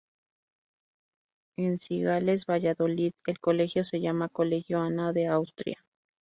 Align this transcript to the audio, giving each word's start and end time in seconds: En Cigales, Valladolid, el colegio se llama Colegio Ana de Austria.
En 1.57 1.77
Cigales, 1.79 2.47
Valladolid, 2.47 3.13
el 3.27 3.39
colegio 3.39 3.83
se 3.83 4.01
llama 4.01 4.29
Colegio 4.29 4.79
Ana 4.81 5.13
de 5.13 5.27
Austria. 5.27 5.85